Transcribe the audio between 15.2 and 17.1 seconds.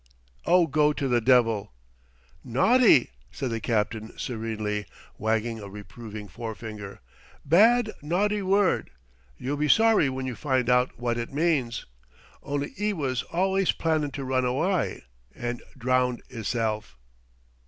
and drownd 'is self."...